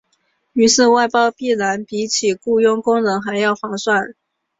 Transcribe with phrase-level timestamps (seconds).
[0.53, 4.15] 于是外包必然比起雇用工人还要划算。